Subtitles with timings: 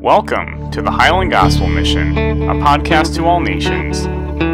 [0.00, 4.06] Welcome to the Highland Gospel Mission, a podcast to all nations.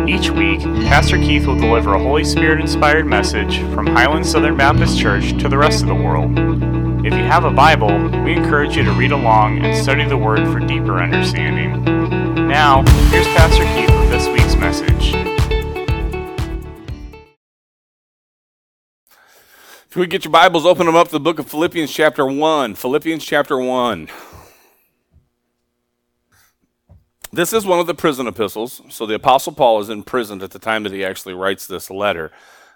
[0.08, 4.98] Each week, Pastor Keith will deliver a Holy Spirit inspired message from Highland Southern Baptist
[4.98, 6.30] Church to the rest of the world.
[7.04, 10.50] If you have a Bible, we encourage you to read along and study the Word
[10.50, 11.84] for deeper understanding.
[12.48, 15.12] Now, here's Pastor Keith with this week's message.
[19.90, 22.76] If we get your Bibles, open them up to the book of Philippians, chapter 1.
[22.76, 24.08] Philippians, chapter 1.
[27.34, 28.80] This is one of the prison epistles.
[28.90, 31.90] So the Apostle Paul is in prison at the time that he actually writes this
[31.90, 32.30] letter.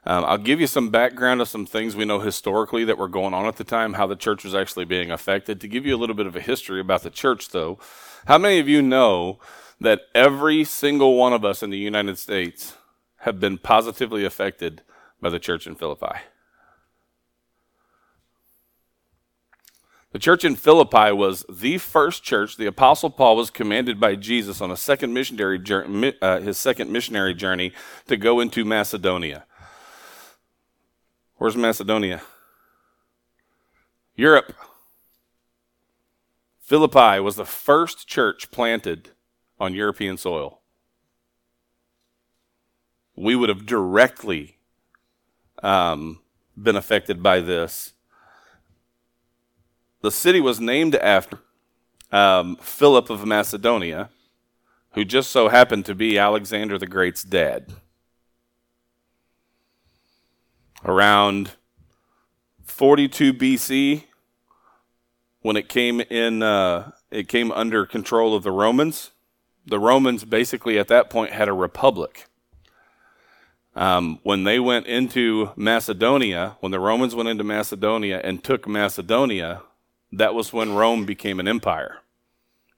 [0.05, 3.35] Um, I'll give you some background of some things we know historically that were going
[3.35, 5.61] on at the time, how the church was actually being affected.
[5.61, 7.79] To give you a little bit of a history about the church, though,
[8.27, 9.39] how many of you know
[9.81, 12.75] that every single one of us in the United States
[13.19, 14.83] have been positively affected
[15.21, 16.17] by the church in Philippi?
[20.13, 22.57] The church in Philippi was the first church.
[22.57, 26.91] The apostle Paul was commanded by Jesus on a second missionary journey, uh, his second
[26.91, 27.73] missionary journey
[28.07, 29.45] to go into Macedonia.
[31.37, 32.23] Where's Macedonia?
[34.17, 34.55] Europe.
[36.59, 39.11] Philippi was the first church planted
[39.61, 40.61] on European soil.
[43.15, 44.59] We would have directly
[45.63, 46.21] um,
[46.61, 47.93] been affected by this
[50.01, 51.39] the city was named after
[52.13, 54.11] um, Philip of Macedonia,
[54.93, 57.73] who just so happened to be Alexander the Great's dad.
[60.85, 61.53] Around
[62.63, 64.05] 42 BC,
[65.43, 69.11] when it came in, uh, it came under control of the Romans.
[69.67, 72.27] The Romans basically at that point had a republic.
[73.75, 79.63] Um, when they went into Macedonia, when the Romans went into Macedonia and took Macedonia,
[80.13, 81.99] that was when Rome became an empire.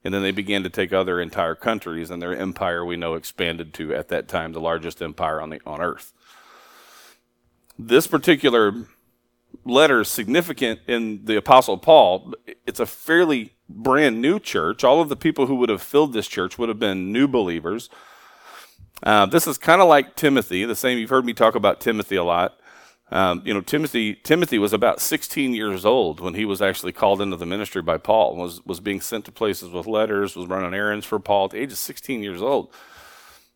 [0.03, 3.73] And then they began to take other entire countries, and their empire we know expanded
[3.75, 6.11] to, at that time, the largest empire on, the, on earth.
[7.77, 8.73] This particular
[9.63, 12.33] letter is significant in the Apostle Paul.
[12.65, 14.83] It's a fairly brand new church.
[14.83, 17.89] All of the people who would have filled this church would have been new believers.
[19.03, 20.97] Uh, this is kind of like Timothy, the same.
[20.97, 22.59] You've heard me talk about Timothy a lot.
[23.11, 27.21] Um, you know, Timothy Timothy was about 16 years old when he was actually called
[27.21, 28.35] into the ministry by Paul.
[28.35, 31.59] was was being sent to places with letters, was running errands for Paul at the
[31.59, 32.71] age of 16 years old.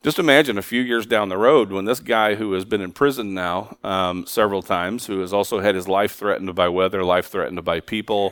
[0.03, 2.91] Just imagine a few years down the road when this guy who has been in
[2.91, 7.27] prison now um, several times, who has also had his life threatened by weather, life
[7.27, 8.31] threatened by people,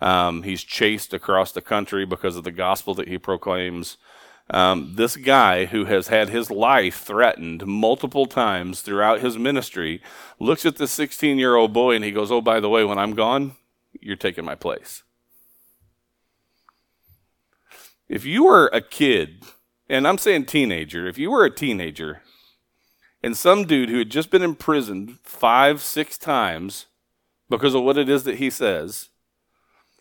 [0.00, 3.98] um, he's chased across the country because of the gospel that he proclaims.
[4.52, 10.02] Um, this guy who has had his life threatened multiple times throughout his ministry
[10.40, 12.98] looks at the 16 year old boy and he goes, Oh, by the way, when
[12.98, 13.54] I'm gone,
[14.00, 15.04] you're taking my place.
[18.08, 19.44] If you were a kid,
[19.88, 22.22] and I'm saying teenager, if you were a teenager
[23.22, 26.86] and some dude who had just been imprisoned five, six times
[27.48, 29.10] because of what it is that he says,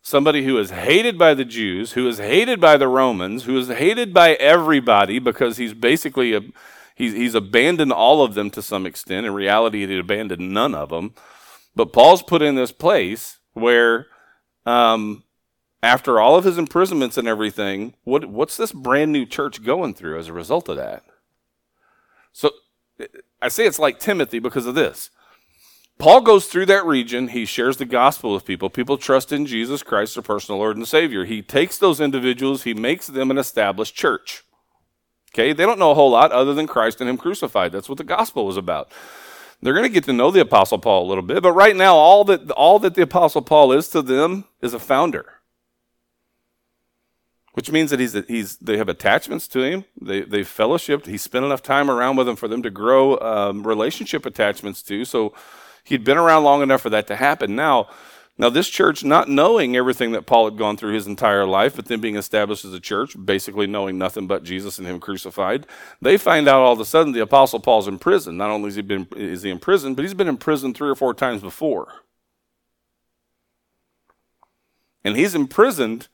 [0.10, 3.68] somebody who is hated by the Jews, who is hated by the Romans, who is
[3.70, 6.42] hated by everybody because he's basically a,
[6.96, 9.26] he's, he's abandoned all of them to some extent.
[9.26, 11.14] In reality, he abandoned none of them.
[11.76, 14.08] But Paul's put in this place where,
[14.66, 15.24] um,
[15.82, 20.20] after all of his imprisonments and everything, what, what's this brand new church going through
[20.20, 21.04] as a result of that?
[22.34, 22.52] So
[23.42, 25.10] I say it's like Timothy because of this.
[26.00, 27.28] Paul goes through that region.
[27.28, 28.70] He shares the gospel with people.
[28.70, 31.26] People trust in Jesus Christ, their personal Lord and Savior.
[31.26, 34.44] He takes those individuals, he makes them an established church.
[35.34, 37.72] Okay, they don't know a whole lot other than Christ and Him crucified.
[37.72, 38.92] That's what the gospel was about.
[39.62, 41.96] They're going to get to know the Apostle Paul a little bit, but right now,
[41.96, 45.34] all that all that the Apostle Paul is to them is a founder,
[47.54, 49.86] which means that he's he's they have attachments to him.
[50.02, 51.06] They they've fellowshipped.
[51.06, 55.04] He spent enough time around with them for them to grow um, relationship attachments to.
[55.06, 55.34] So
[55.90, 57.56] He'd been around long enough for that to happen.
[57.56, 57.90] Now,
[58.38, 61.86] now this church, not knowing everything that Paul had gone through his entire life, but
[61.86, 65.66] then being established as a church, basically knowing nothing but Jesus and Him crucified,
[66.00, 68.38] they find out all of a sudden the Apostle Paul's in prison.
[68.38, 70.90] Not only is he been is he in prison, but he's been in prison three
[70.90, 71.92] or four times before,
[75.04, 76.08] and he's imprisoned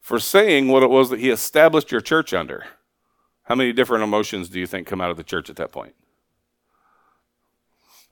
[0.00, 2.66] for saying what it was that he established your church under.
[3.44, 5.94] How many different emotions do you think come out of the church at that point?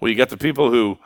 [0.01, 0.99] Well, you got the people who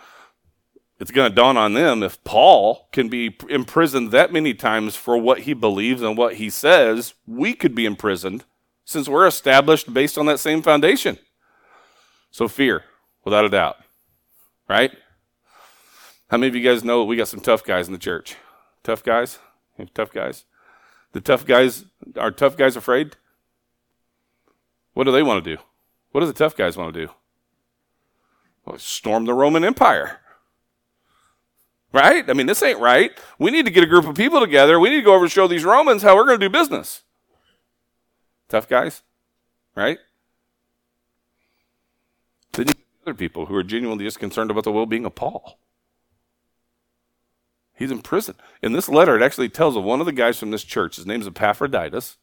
[1.00, 5.16] it's going to dawn on them if Paul can be imprisoned that many times for
[5.16, 8.44] what he believes and what he says, we could be imprisoned
[8.84, 11.18] since we're established based on that same foundation.
[12.30, 12.84] So, fear,
[13.24, 13.78] without a doubt,
[14.68, 14.92] right?
[16.28, 18.36] How many of you guys know we got some tough guys in the church?
[18.82, 19.38] Tough guys?
[19.94, 20.44] Tough guys?
[21.12, 21.86] The tough guys
[22.16, 23.16] are tough guys afraid?
[24.92, 25.62] What do they want to do?
[26.12, 27.12] What do the tough guys want to do?
[28.76, 30.20] Storm the Roman Empire.
[31.92, 32.28] Right?
[32.28, 33.10] I mean, this ain't right.
[33.38, 34.78] We need to get a group of people together.
[34.78, 37.02] We need to go over and show these Romans how we're going to do business.
[38.48, 39.02] Tough guys,
[39.74, 39.98] right?
[42.52, 42.74] Then you
[43.06, 45.58] other people who are genuinely just concerned about the well being of Paul.
[47.74, 48.34] He's in prison.
[48.62, 50.96] In this letter, it actually tells of one of the guys from this church.
[50.96, 52.18] His name's Epaphroditus.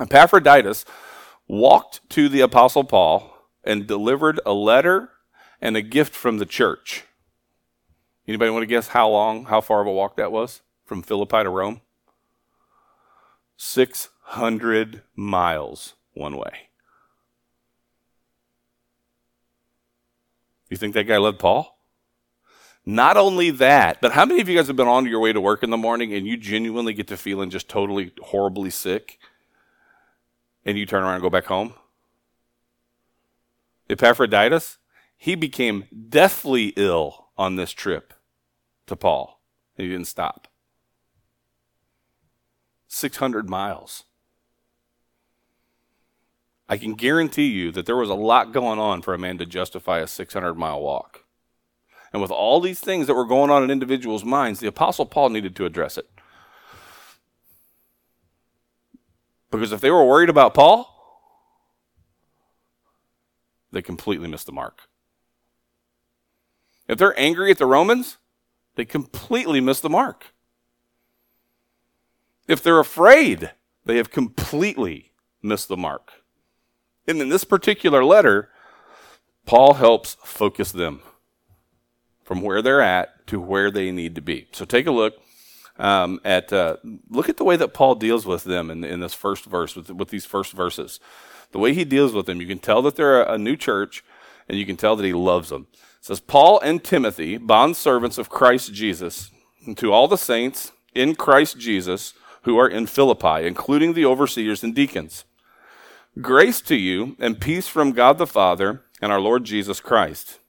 [0.00, 0.84] Epaphroditus
[1.46, 3.32] walked to the Apostle Paul
[3.62, 5.10] and delivered a letter
[5.62, 7.04] and a gift from the church.
[8.26, 11.44] Anybody want to guess how long, how far of a walk that was from Philippi
[11.44, 11.80] to Rome?
[13.56, 16.68] 600 miles one way.
[20.68, 21.78] You think that guy loved Paul?
[22.84, 25.40] Not only that, but how many of you guys have been on your way to
[25.40, 29.20] work in the morning and you genuinely get to feeling just totally horribly sick
[30.64, 31.74] and you turn around and go back home?
[33.88, 34.78] Epaphroditus,
[35.22, 38.12] he became deathly ill on this trip
[38.88, 39.40] to Paul.
[39.76, 40.48] He didn't stop.
[42.88, 44.02] 600 miles.
[46.68, 49.46] I can guarantee you that there was a lot going on for a man to
[49.46, 51.20] justify a 600 mile walk.
[52.12, 55.28] And with all these things that were going on in individuals' minds, the Apostle Paul
[55.28, 56.10] needed to address it.
[59.52, 60.88] Because if they were worried about Paul,
[63.70, 64.88] they completely missed the mark.
[66.88, 68.18] If they're angry at the Romans,
[68.74, 70.32] they completely miss the mark.
[72.48, 73.52] If they're afraid,
[73.84, 75.12] they have completely
[75.42, 76.12] missed the mark.
[77.06, 78.50] And in this particular letter,
[79.46, 81.00] Paul helps focus them
[82.22, 84.48] from where they're at to where they need to be.
[84.52, 85.14] So take a look
[85.78, 86.76] um, at uh,
[87.08, 89.90] look at the way that Paul deals with them in, in this first verse with,
[89.90, 91.00] with these first verses.
[91.50, 94.04] The way he deals with them, you can tell that they're a, a new church,
[94.48, 95.66] and you can tell that he loves them.
[96.02, 99.30] It says Paul and Timothy, bond servants of Christ Jesus,
[99.64, 102.12] and to all the saints in Christ Jesus
[102.42, 105.24] who are in Philippi, including the overseers and deacons.
[106.20, 110.40] Grace to you and peace from God the Father and our Lord Jesus Christ.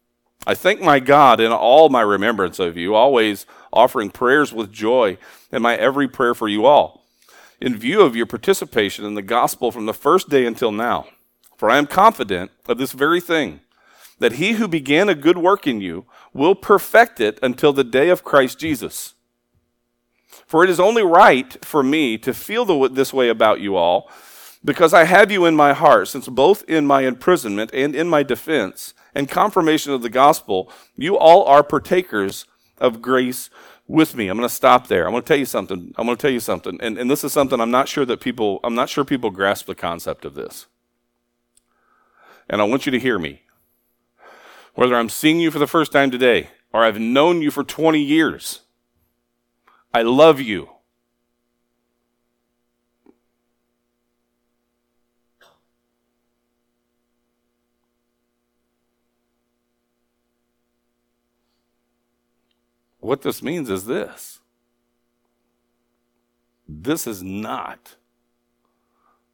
[0.47, 5.19] I thank my God in all my remembrance of you, always offering prayers with joy
[5.51, 7.05] in my every prayer for you all,
[7.61, 11.05] in view of your participation in the gospel from the first day until now.
[11.57, 13.59] For I am confident of this very thing,
[14.19, 18.09] that he who began a good work in you will perfect it until the day
[18.09, 19.13] of Christ Jesus.
[20.45, 24.09] For it is only right for me to feel the, this way about you all
[24.65, 28.23] because I have you in my heart, since both in my imprisonment and in my
[28.23, 32.45] defense and confirmation of the gospel, you all are partakers
[32.77, 33.49] of grace
[33.87, 34.27] with me.
[34.29, 35.05] I'm going to stop there.
[35.05, 35.93] I'm going to tell you something.
[35.97, 36.79] I'm going to tell you something.
[36.81, 39.65] And, and this is something I'm not sure that people, I'm not sure people grasp
[39.65, 40.67] the concept of this.
[42.49, 43.42] And I want you to hear me.
[44.73, 48.01] Whether I'm seeing you for the first time today or I've known you for 20
[48.01, 48.61] years,
[49.93, 50.69] I love you.
[62.99, 64.39] What this means is this
[66.67, 67.95] this is not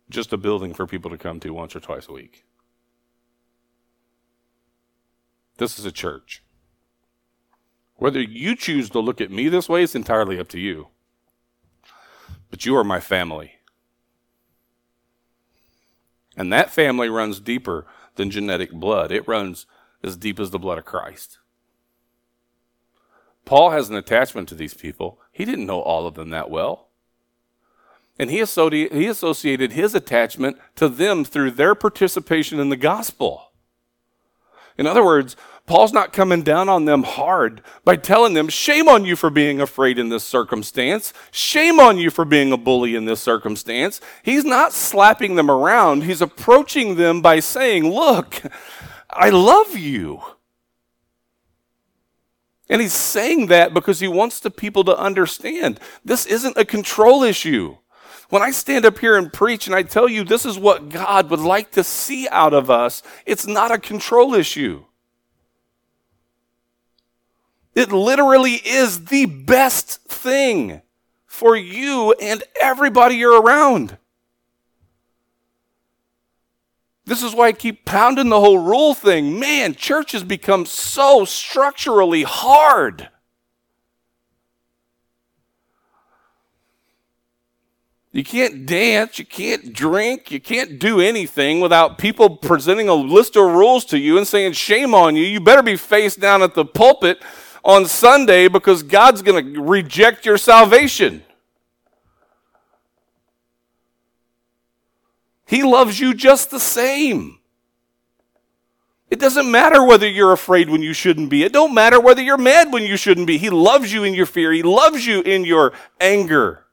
[0.09, 2.45] just a building for people to come to once or twice a week.
[5.59, 6.41] This is a church.
[7.97, 10.87] Whether you choose to look at me this way is entirely up to you.
[12.49, 13.55] But you are my family.
[16.37, 17.85] And that family runs deeper
[18.15, 19.65] than genetic blood, it runs
[20.01, 21.39] as deep as the blood of Christ.
[23.43, 25.19] Paul has an attachment to these people.
[25.31, 26.87] He didn't know all of them that well.
[28.17, 33.48] And he, associated his attachment to them through their participation in the gospel.
[34.79, 39.03] In other words, Paul's not coming down on them hard by telling them, shame on
[39.03, 41.11] you for being afraid in this circumstance.
[41.31, 43.99] Shame on you for being a bully in this circumstance.
[44.23, 46.05] He's not slapping them around.
[46.05, 48.41] He's approaching them by saying, look,
[49.09, 50.21] I love you.
[52.69, 57.21] And he's saying that because he wants the people to understand this isn't a control
[57.21, 57.75] issue.
[58.29, 61.29] When I stand up here and preach and I tell you this is what God
[61.31, 64.85] would like to see out of us, it's not a control issue.
[67.73, 70.81] It literally is the best thing
[71.25, 73.97] for you and everybody you're around.
[77.05, 79.39] This is why I keep pounding the whole rule thing.
[79.39, 83.09] Man, church has become so structurally hard.
[88.11, 93.35] You can't dance, you can't drink, you can't do anything without people presenting a list
[93.35, 95.23] of rules to you and saying, Shame on you.
[95.23, 97.21] You better be face down at the pulpit
[97.63, 101.23] on Sunday because God's going to reject your salvation.
[105.45, 107.39] He loves you just the same.
[109.11, 111.43] It doesn't matter whether you're afraid when you shouldn't be.
[111.43, 113.37] It don't matter whether you're mad when you shouldn't be.
[113.37, 114.51] He loves you in your fear.
[114.51, 116.65] He loves you in your anger.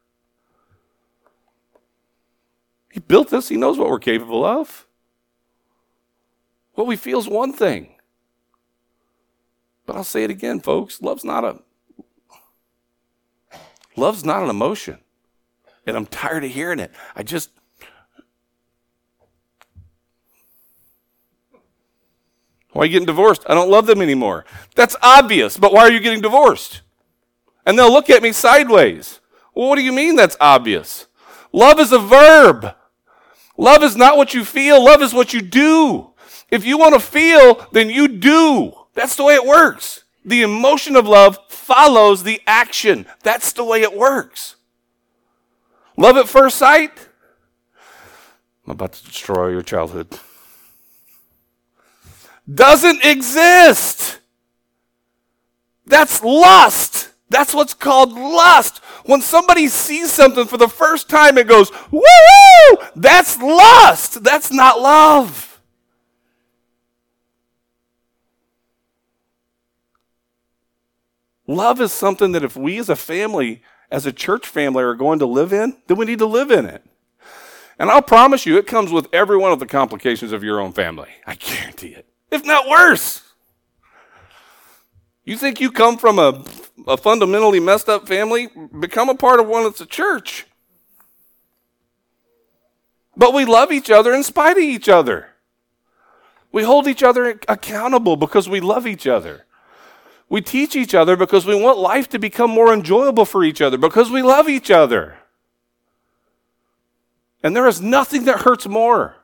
[2.96, 3.50] He built us.
[3.50, 4.86] He knows what we're capable of.
[6.72, 7.94] What we feel is one thing.
[9.84, 11.02] But I'll say it again, folks.
[11.02, 11.58] Love's not a
[13.96, 14.96] love's not an emotion.
[15.86, 16.90] And I'm tired of hearing it.
[17.14, 17.50] I just
[22.72, 23.44] Why are you getting divorced?
[23.46, 24.46] I don't love them anymore.
[24.74, 26.80] That's obvious, but why are you getting divorced?
[27.66, 29.20] And they'll look at me sideways.
[29.54, 31.08] Well, what do you mean that's obvious?
[31.52, 32.74] Love is a verb.
[33.56, 36.10] Love is not what you feel, love is what you do.
[36.50, 38.72] If you want to feel, then you do.
[38.94, 40.04] That's the way it works.
[40.24, 43.06] The emotion of love follows the action.
[43.22, 44.56] That's the way it works.
[45.96, 47.08] Love at first sight?
[48.66, 50.18] I'm about to destroy your childhood.
[52.52, 54.20] Doesn't exist.
[55.86, 57.12] That's lust.
[57.28, 58.78] That's what's called lust.
[59.04, 64.22] When somebody sees something for the first time and goes, woo, that's lust.
[64.22, 65.60] That's not love.
[71.48, 75.20] Love is something that if we as a family, as a church family, are going
[75.20, 76.84] to live in, then we need to live in it.
[77.78, 80.72] And I'll promise you, it comes with every one of the complications of your own
[80.72, 81.10] family.
[81.26, 82.06] I guarantee it.
[82.30, 83.22] If not worse.
[85.26, 86.42] You think you come from a
[86.86, 90.46] a fundamentally messed up family, become a part of one that's a church.
[93.16, 95.30] But we love each other in spite of each other.
[96.52, 99.46] We hold each other accountable because we love each other.
[100.28, 103.78] We teach each other because we want life to become more enjoyable for each other
[103.78, 105.18] because we love each other.
[107.42, 109.16] And there is nothing that hurts more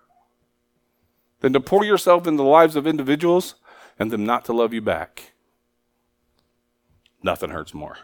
[1.40, 3.56] than to pour yourself into the lives of individuals
[3.98, 5.31] and them not to love you back.
[7.22, 7.98] Nothing hurts more.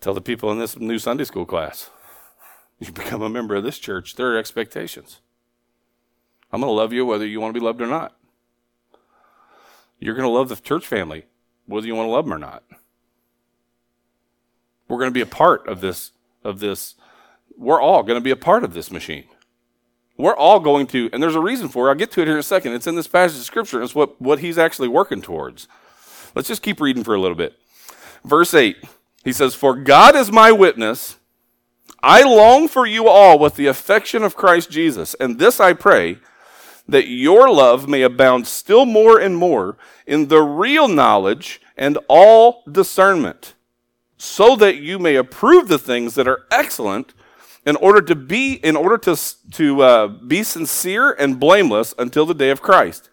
[0.00, 1.90] Tell the people in this new Sunday school class,
[2.78, 5.20] you become a member of this church, there are expectations.
[6.52, 8.16] I'm going to love you whether you want to be loved or not.
[9.98, 11.26] You're going to love the church family
[11.66, 12.64] whether you want to love them or not.
[14.88, 16.96] We're going to be a part of this of this
[17.56, 19.26] we're all going to be a part of this machine.
[20.20, 21.90] We're all going to, and there's a reason for it.
[21.90, 22.72] I'll get to it here in a second.
[22.72, 23.82] It's in this passage of scripture.
[23.82, 25.66] It's what, what he's actually working towards.
[26.34, 27.58] Let's just keep reading for a little bit.
[28.24, 28.76] Verse 8,
[29.24, 31.16] he says, For God is my witness.
[32.02, 35.14] I long for you all with the affection of Christ Jesus.
[35.20, 36.18] And this I pray,
[36.88, 42.62] that your love may abound still more and more in the real knowledge and all
[42.70, 43.54] discernment,
[44.16, 47.14] so that you may approve the things that are excellent
[47.66, 49.16] in order to be in order to,
[49.52, 53.08] to uh, be sincere and blameless until the day of christ.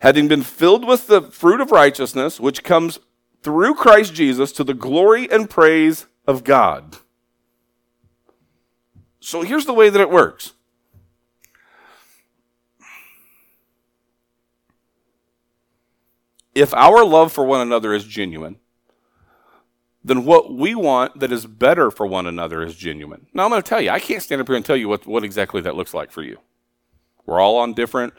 [0.00, 2.98] Having been filled with the fruit of righteousness which comes
[3.42, 6.96] through christ jesus to the glory and praise of god.
[9.20, 10.52] So here's the way that it works.
[16.54, 18.56] If our love for one another is genuine
[20.04, 23.26] then what we want that is better for one another is genuine.
[23.32, 25.06] Now, I'm going to tell you, I can't stand up here and tell you what,
[25.06, 26.38] what exactly that looks like for you.
[27.26, 28.14] We're all on different,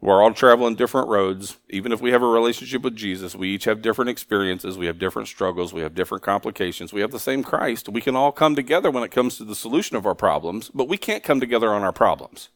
[0.00, 1.58] we're all traveling different roads.
[1.70, 4.98] Even if we have a relationship with Jesus, we each have different experiences, we have
[4.98, 6.92] different struggles, we have different complications.
[6.92, 7.88] We have the same Christ.
[7.88, 10.88] We can all come together when it comes to the solution of our problems, but
[10.88, 12.48] we can't come together on our problems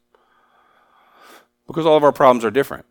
[1.67, 2.87] because all of our problems are different.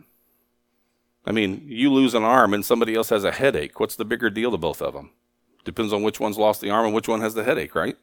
[1.25, 3.79] I mean, you lose an arm and somebody else has a headache.
[3.79, 5.11] What's the bigger deal to both of them?
[5.65, 7.97] Depends on which one's lost the arm and which one has the headache, right?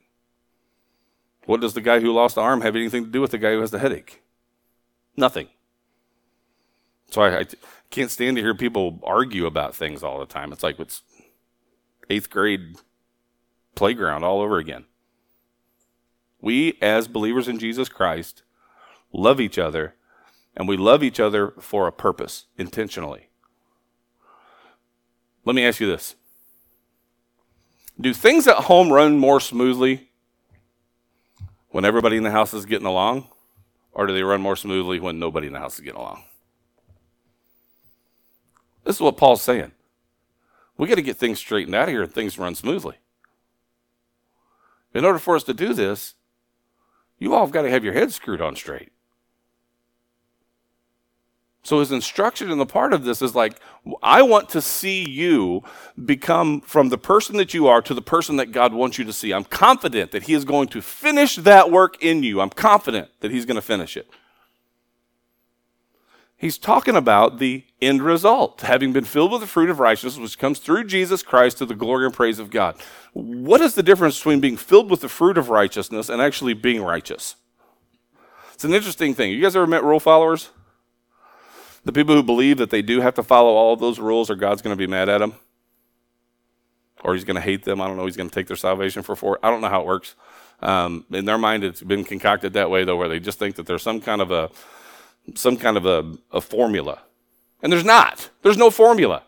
[1.47, 3.52] What does the guy who lost the arm have anything to do with the guy
[3.52, 4.23] who has the headache?
[5.16, 5.49] Nothing.
[7.11, 7.47] So I, I
[7.90, 10.52] can't stand to hear people argue about things all the time.
[10.52, 11.02] It's like it's
[12.11, 12.76] eighth grade
[13.75, 14.85] playground all over again.
[16.40, 18.42] We, as believers in Jesus Christ,
[19.12, 19.95] love each other,
[20.57, 23.28] and we love each other for a purpose, intentionally.
[25.45, 26.16] Let me ask you this
[28.02, 30.11] do things at home run more smoothly
[31.71, 33.28] when everybody in the house is getting along?
[33.92, 36.25] Or do they run more smoothly when nobody in the house is getting along?
[38.85, 39.73] This is what Paul's saying.
[40.76, 42.97] We got to get things straightened out here and things run smoothly.
[44.94, 46.14] In order for us to do this,
[47.18, 48.90] you all have got to have your heads screwed on straight.
[51.64, 53.61] So his instruction in the part of this is like,
[54.02, 55.62] I want to see you
[56.04, 59.12] become from the person that you are to the person that God wants you to
[59.12, 59.33] see.
[59.33, 62.40] I'm confident that he is going to finish that work in you.
[62.40, 64.11] I'm confident that he's going to finish it.
[66.37, 70.40] He's talking about the end result, having been filled with the fruit of righteousness, which
[70.40, 72.75] comes through Jesus Christ to the glory and praise of God.
[73.12, 76.83] What is the difference between being filled with the fruit of righteousness and actually being
[76.83, 77.37] righteous?
[78.54, 79.31] It's an interesting thing.
[79.31, 80.50] You guys ever met rule followers?
[81.85, 84.62] The people who believe that they do have to follow all those rules or God's
[84.62, 85.35] going to be mad at them?
[87.03, 87.81] Or he's going to hate them.
[87.81, 88.07] I don't know.
[88.07, 89.39] He's going to take their salvation for four.
[89.43, 90.15] I don't know how it works.
[90.61, 93.67] Um, in their mind, it's been concocted that way, though, where they just think that
[93.67, 94.51] there's some kind of a
[95.35, 97.03] some kind of a, a formula.
[97.62, 98.31] And there's not.
[98.43, 99.23] There's no formula.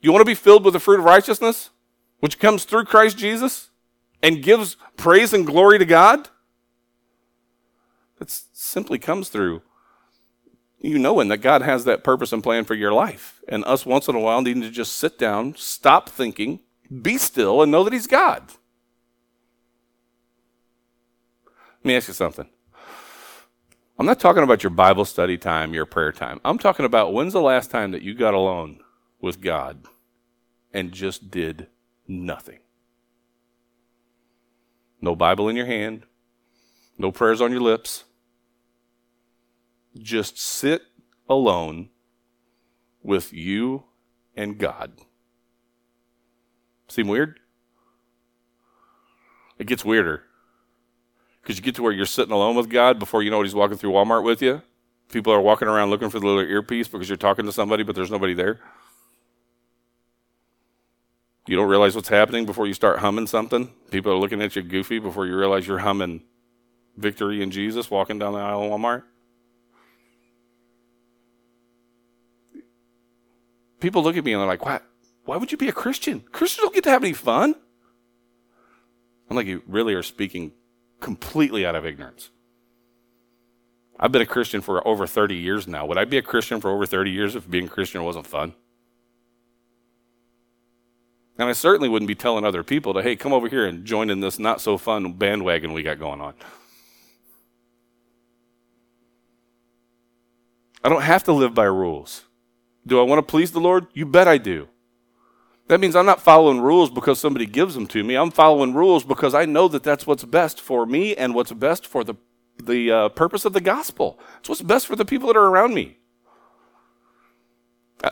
[0.00, 1.70] You want to be filled with the fruit of righteousness,
[2.20, 3.70] which comes through Christ Jesus
[4.22, 6.28] and gives praise and glory to God?
[8.20, 9.62] It simply comes through
[10.84, 13.40] you knowing that God has that purpose and plan for your life.
[13.48, 16.60] And us once in a while needing to just sit down, stop thinking,
[17.02, 18.42] be still, and know that He's God.
[21.78, 22.48] Let me ask you something.
[23.98, 26.40] I'm not talking about your Bible study time, your prayer time.
[26.44, 28.80] I'm talking about when's the last time that you got alone
[29.20, 29.86] with God
[30.72, 31.68] and just did
[32.08, 32.58] nothing?
[35.00, 36.02] No Bible in your hand,
[36.98, 38.04] no prayers on your lips.
[39.96, 40.82] Just sit
[41.28, 41.90] alone
[43.02, 43.84] with you
[44.36, 44.92] and God.
[46.88, 47.38] Seem weird?
[49.58, 50.24] It gets weirder.
[51.42, 53.54] Because you get to where you're sitting alone with God before you know what He's
[53.54, 54.62] walking through Walmart with you.
[55.10, 57.94] People are walking around looking for the little earpiece because you're talking to somebody, but
[57.94, 58.60] there's nobody there.
[61.46, 63.70] You don't realize what's happening before you start humming something.
[63.90, 66.22] People are looking at you goofy before you realize you're humming
[66.96, 69.02] Victory in Jesus walking down the aisle of Walmart.
[73.84, 74.80] People look at me and they're like, why,
[75.26, 76.20] why would you be a Christian?
[76.32, 77.54] Christians don't get to have any fun.
[79.28, 80.52] I'm like, you really are speaking
[81.00, 82.30] completely out of ignorance.
[84.00, 85.84] I've been a Christian for over 30 years now.
[85.84, 88.54] Would I be a Christian for over 30 years if being Christian wasn't fun?
[91.36, 94.08] And I certainly wouldn't be telling other people to, hey, come over here and join
[94.08, 96.32] in this not so fun bandwagon we got going on.
[100.82, 102.24] I don't have to live by rules.
[102.86, 103.86] Do I want to please the Lord?
[103.94, 104.68] You bet I do.
[105.68, 108.16] That means I'm not following rules because somebody gives them to me.
[108.16, 111.86] I'm following rules because I know that that's what's best for me and what's best
[111.86, 112.16] for the,
[112.62, 114.18] the uh, purpose of the gospel.
[114.40, 115.98] It's what's best for the people that are around me.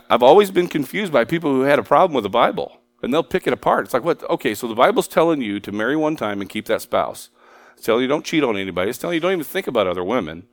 [0.09, 3.21] I've always been confused by people who had a problem with the Bible and they'll
[3.21, 3.85] pick it apart.
[3.85, 4.27] It's like, what?
[4.29, 7.29] Okay, so the Bible's telling you to marry one time and keep that spouse.
[7.75, 8.89] It's telling you don't cheat on anybody.
[8.89, 10.47] It's telling you don't even think about other women.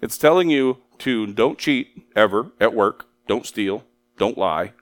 [0.00, 3.84] It's telling you to don't cheat ever at work, don't steal,
[4.16, 4.72] don't lie,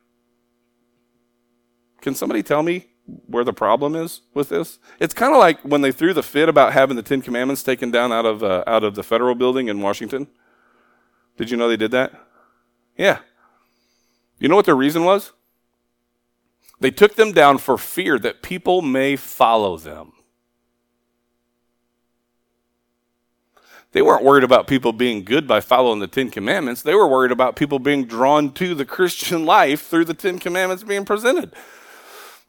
[2.01, 2.87] can somebody tell me
[3.27, 4.79] where the problem is with this?
[5.01, 7.91] It's kind of like when they threw the fit about having the Ten Commandments taken
[7.91, 10.29] down out of uh, out of the federal building in Washington.
[11.37, 12.13] Did you know they did that?
[12.97, 13.19] Yeah.
[14.39, 15.33] You know what their reason was?
[16.81, 20.13] They took them down for fear that people may follow them.
[23.97, 26.83] They weren't worried about people being good by following the Ten Commandments.
[26.83, 30.85] They were worried about people being drawn to the Christian life through the Ten Commandments
[30.85, 31.55] being presented.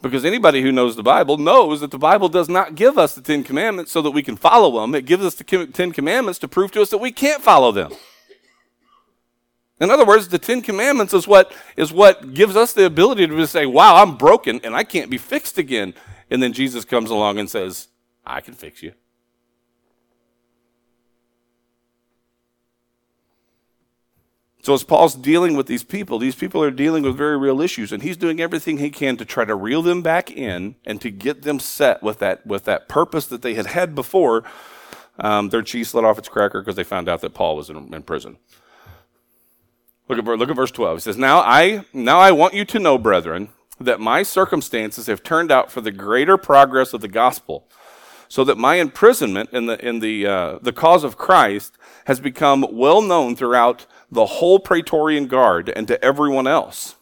[0.01, 3.21] Because anybody who knows the Bible knows that the Bible does not give us the
[3.21, 4.93] Ten Commandments so that we can follow them.
[4.93, 7.93] It gives us the Ten Commandments to prove to us that we can't follow them.
[9.79, 13.47] In other words, the Ten Commandments is what, is what gives us the ability to
[13.47, 15.93] say, wow, I'm broken and I can't be fixed again.
[16.29, 17.87] And then Jesus comes along and says,
[18.25, 18.91] I can fix you.
[24.67, 27.93] So, as Paul's dealing with these people, these people are dealing with very real issues,
[27.93, 31.09] and he's doing everything he can to try to reel them back in and to
[31.09, 34.43] get them set with that, with that purpose that they had had before
[35.19, 37.93] um, their cheese let off its cracker because they found out that Paul was in,
[37.93, 38.39] in prison.
[40.09, 40.97] Look at, look at verse 12.
[40.97, 43.47] He says, now I, now I want you to know, brethren,
[43.79, 47.69] that my circumstances have turned out for the greater progress of the gospel,
[48.27, 51.77] so that my imprisonment in the, in the, uh, the cause of Christ
[52.07, 56.95] has become well known throughout the whole Praetorian Guard and to everyone else.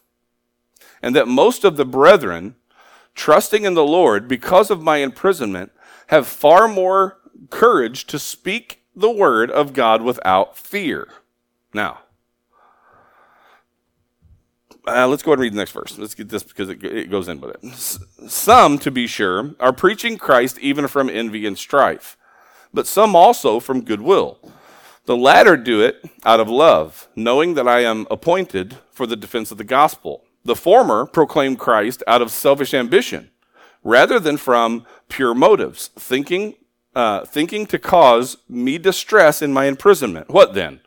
[0.99, 2.55] And that most of the brethren,
[3.13, 5.71] trusting in the Lord because of my imprisonment,
[6.07, 7.19] have far more
[7.51, 11.07] courage to speak the word of God without fear.
[11.71, 11.99] Now,
[14.87, 15.99] uh, let's go ahead and read the next verse.
[15.99, 17.75] Let's get this because it, it goes in with it.
[18.27, 22.17] Some, to be sure, are preaching Christ even from envy and strife,
[22.73, 24.39] but some also from goodwill.
[25.05, 29.51] The latter do it out of love, knowing that I am appointed for the defense
[29.51, 30.23] of the gospel.
[30.43, 33.29] The former proclaim Christ out of selfish ambition,
[33.83, 36.55] rather than from pure motives, thinking,
[36.95, 40.29] uh, thinking to cause me distress in my imprisonment.
[40.29, 40.79] What then?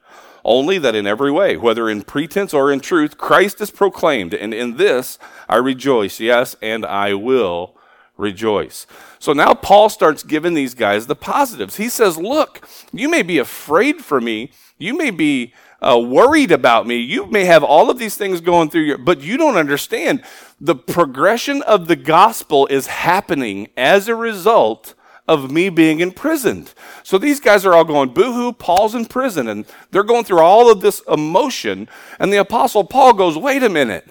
[0.45, 4.53] Only that in every way, whether in pretense or in truth, Christ is proclaimed, and
[4.53, 7.78] in this I rejoice, yes, and I will
[8.19, 8.87] rejoice.
[9.19, 11.77] So now Paul starts giving these guys the positives.
[11.77, 14.51] He says, Look, you may be afraid for me.
[14.77, 16.97] You may be uh, worried about me.
[16.97, 20.23] You may have all of these things going through your, but you don't understand.
[20.61, 24.95] The progression of the gospel is happening as a result
[25.29, 26.73] of me being imprisoned.
[27.03, 29.47] So these guys are all going, boohoo, Paul's in prison.
[29.47, 31.89] And they're going through all of this emotion.
[32.19, 34.09] And the apostle Paul goes, wait a minute.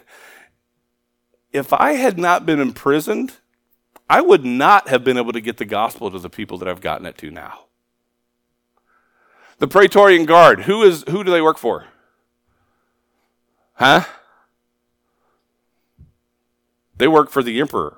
[1.52, 3.34] If I had not been imprisoned,
[4.10, 6.82] I would not have been able to get the gospel to the people that I've
[6.82, 7.66] gotten it to now.
[9.60, 11.86] The Praetorian Guard, who is who do they work for?
[13.74, 14.06] Huh?
[16.98, 17.98] They work for the emperor.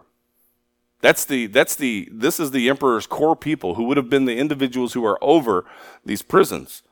[1.02, 4.38] That's the that's the this is the emperor's core people who would have been the
[4.38, 5.66] individuals who are over
[6.06, 6.84] these prisons.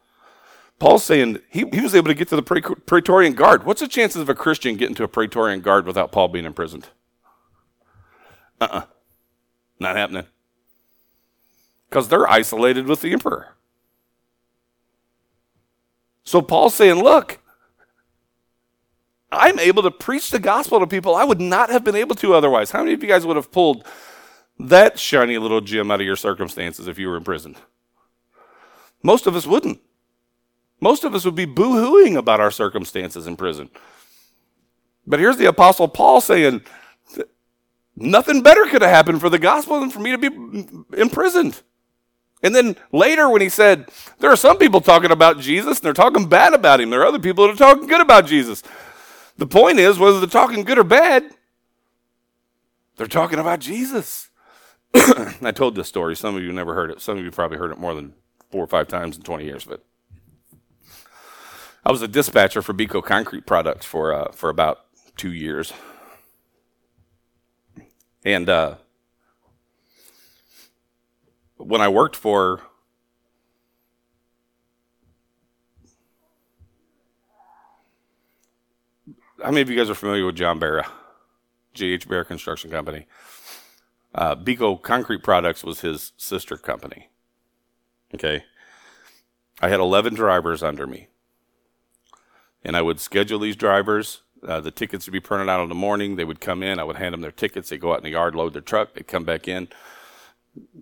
[0.80, 2.44] Paul's saying he, he was able to get to the
[2.86, 3.66] Praetorian Guard.
[3.66, 6.88] What's the chances of a Christian getting to a Praetorian Guard without Paul being imprisoned?
[8.62, 8.78] Uh uh-uh.
[8.78, 8.86] uh
[9.80, 10.26] not happening.
[11.90, 13.56] Because they're isolated with the emperor.
[16.24, 17.40] So Paul's saying, look,
[19.32, 22.34] I'm able to preach the gospel to people I would not have been able to
[22.34, 22.72] otherwise.
[22.72, 23.86] How many of you guys would have pulled
[24.60, 27.56] that shiny little gem out of your circumstances if you were in prison?
[29.04, 29.80] Most of us wouldn't.
[30.80, 33.70] Most of us would be boo hooing about our circumstances in prison.
[35.06, 36.62] But here's the Apostle Paul saying,
[38.00, 41.62] Nothing better could have happened for the gospel than for me to be imprisoned.
[42.44, 45.94] And then later, when he said, There are some people talking about Jesus and they're
[45.94, 48.62] talking bad about him, there are other people that are talking good about Jesus.
[49.38, 51.32] The point is, whether they're talking good or bad,
[52.98, 54.30] they're talking about Jesus.
[54.94, 56.16] I told this story.
[56.16, 57.02] Some of you never heard it.
[57.02, 58.14] Some of you probably heard it more than
[58.52, 59.66] four or five times in 20 years.
[59.66, 59.84] But
[61.84, 65.74] I was a dispatcher for Beco Concrete Products for, uh, for about two years.
[68.28, 68.76] And uh,
[71.56, 72.62] when I worked for
[79.42, 80.86] how many of you guys are familiar with John Barra,
[81.74, 82.10] J.H.
[82.10, 83.08] Barra Construction Company?
[84.14, 87.08] Uh, Beco Concrete Products was his sister company.
[88.14, 88.44] Okay.
[89.62, 91.08] I had 11 drivers under me.
[92.62, 95.76] And I would schedule these drivers uh, the tickets would be printed out in the
[95.76, 96.16] morning.
[96.16, 96.80] They would come in.
[96.80, 97.70] I would hand them their tickets.
[97.70, 98.94] They'd go out in the yard, load their truck.
[98.94, 99.68] They'd come back in,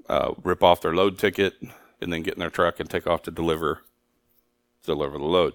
[0.10, 1.56] uh, rip off their load ticket,
[2.02, 3.82] and then get in their truck and take off to deliver
[4.84, 5.54] deliver the load.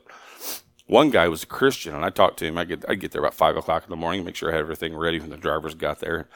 [0.86, 2.58] One guy was a Christian, and I talked to him.
[2.58, 4.60] I get I get there about five o'clock in the morning, make sure I had
[4.60, 6.28] everything ready when the drivers got there.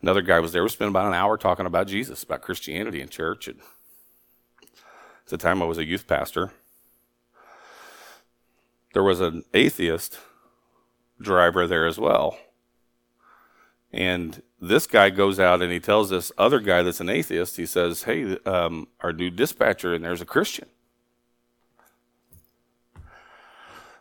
[0.00, 0.62] Another guy was there.
[0.62, 3.48] We spent about an hour talking about Jesus, about Christianity in church.
[3.48, 3.58] And
[4.62, 6.52] at the time, I was a youth pastor.
[8.94, 10.18] There was an atheist
[11.20, 12.38] driver there as well.
[13.92, 17.66] And this guy goes out and he tells this other guy that's an atheist, he
[17.66, 20.68] says, Hey, um, our new dispatcher in there's a Christian.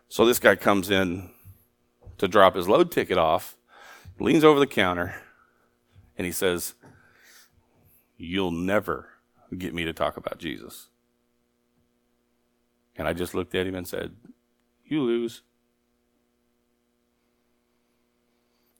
[0.10, 1.30] So this guy comes in
[2.18, 3.56] to drop his load ticket off,
[4.20, 5.16] leans over the counter,
[6.18, 6.74] and he says,
[8.18, 9.10] You'll never
[9.56, 10.88] get me to talk about Jesus.
[12.96, 14.16] And I just looked at him and said,
[14.86, 15.44] You lose.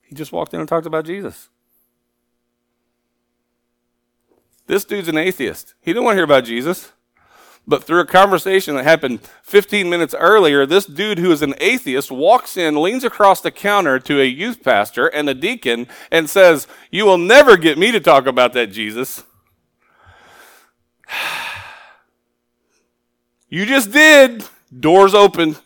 [0.08, 1.50] He just walked in and talked about Jesus.
[4.66, 5.74] This dude's an atheist.
[5.80, 6.92] He didn't want to hear about Jesus.
[7.66, 12.10] But through a conversation that happened 15 minutes earlier, this dude who is an atheist
[12.10, 16.66] walks in, leans across the counter to a youth pastor and a deacon, and says,
[16.90, 19.24] You will never get me to talk about that Jesus.
[23.50, 24.44] you just did.
[24.80, 25.56] Doors open.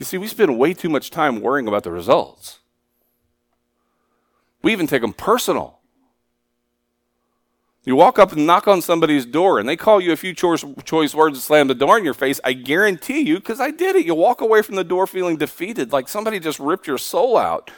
[0.00, 2.60] You see, we spend way too much time worrying about the results.
[4.62, 5.78] We even take them personal.
[7.84, 10.64] You walk up and knock on somebody's door and they call you a few choice,
[10.84, 12.40] choice words and slam the door in your face.
[12.42, 15.92] I guarantee you, because I did it, you walk away from the door feeling defeated,
[15.92, 17.70] like somebody just ripped your soul out.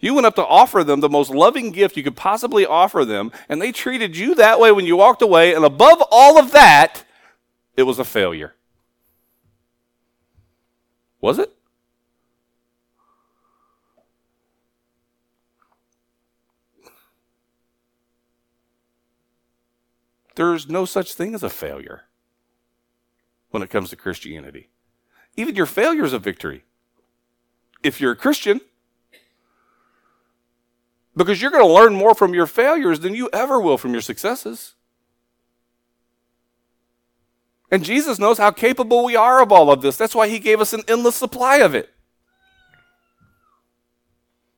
[0.00, 3.30] You went up to offer them the most loving gift you could possibly offer them,
[3.48, 7.04] and they treated you that way when you walked away, and above all of that,
[7.76, 8.54] it was a failure.
[11.20, 11.52] Was it?
[20.38, 22.04] There's no such thing as a failure
[23.50, 24.68] when it comes to Christianity.
[25.36, 26.62] Even your failure is a victory.
[27.82, 28.60] If you're a Christian,
[31.16, 34.00] because you're going to learn more from your failures than you ever will from your
[34.00, 34.76] successes.
[37.68, 39.96] And Jesus knows how capable we are of all of this.
[39.96, 41.92] That's why he gave us an endless supply of it.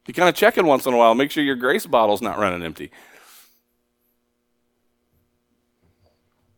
[0.06, 2.38] You kind of check in once in a while, make sure your grace bottle's not
[2.38, 2.90] running empty.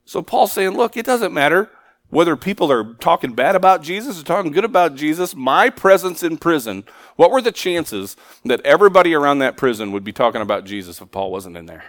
[0.04, 1.70] So Paul's saying, look, it doesn't matter
[2.12, 6.36] whether people are talking bad about Jesus or talking good about Jesus, my presence in
[6.36, 6.84] prison,
[7.16, 11.10] what were the chances that everybody around that prison would be talking about Jesus if
[11.10, 11.84] Paul wasn't in there?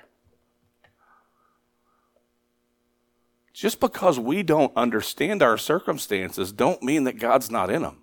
[3.51, 7.97] Just because we don't understand our circumstances don't mean that God's not in them.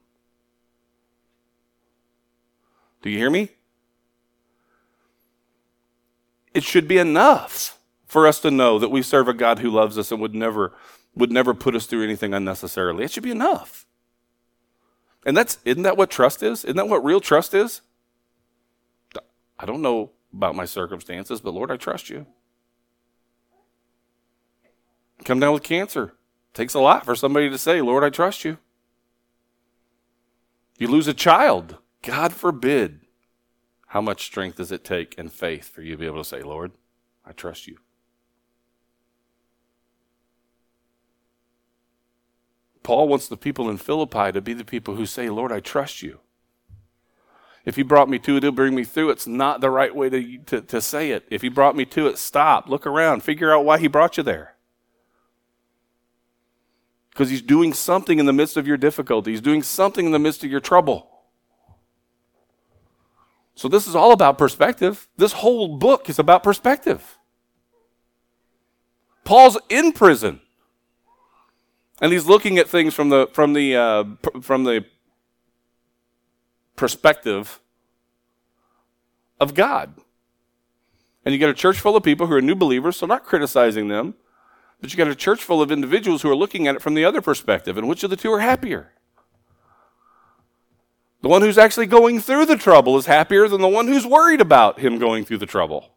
[3.01, 3.49] Do you hear me?
[6.53, 7.79] It should be enough
[8.11, 10.73] for us to know that we serve a God who loves us and would never
[11.15, 13.05] would never put us through anything unnecessarily.
[13.05, 13.87] It should be enough.
[15.25, 16.65] And that's isn't that what trust is?
[16.65, 17.83] Isn't that what real trust is?
[19.61, 22.27] I don't know about my circumstances, but Lord, I trust you.
[25.25, 26.15] Come down with cancer.
[26.53, 28.59] Takes a lot for somebody to say, Lord, I trust you.
[30.79, 31.77] You lose a child.
[32.03, 33.03] God forbid.
[33.89, 36.43] How much strength does it take and faith for you to be able to say,
[36.43, 36.73] Lord,
[37.25, 37.77] I trust you?
[42.91, 46.03] Paul wants the people in Philippi to be the people who say, Lord, I trust
[46.03, 46.19] you.
[47.65, 49.11] If he brought me to it, he'll bring me through.
[49.11, 51.25] It's not the right way to, to, to say it.
[51.31, 54.25] If he brought me to it, stop, look around, figure out why he brought you
[54.25, 54.57] there.
[57.11, 60.19] Because he's doing something in the midst of your difficulty, he's doing something in the
[60.19, 61.09] midst of your trouble.
[63.55, 65.07] So, this is all about perspective.
[65.17, 67.19] This whole book is about perspective.
[69.23, 70.41] Paul's in prison.
[72.01, 74.05] And he's looking at things from the, from the, uh,
[74.41, 74.85] from the
[76.77, 77.61] perspective
[79.39, 79.95] of God.
[81.25, 83.89] And you got a church full of people who are new believers, so not criticizing
[83.89, 84.15] them,
[84.81, 87.05] but you got a church full of individuals who are looking at it from the
[87.05, 87.77] other perspective.
[87.77, 88.93] And which of the two are happier?
[91.23, 94.41] The one who's actually going through the trouble is happier than the one who's worried
[94.41, 95.90] about him going through the trouble.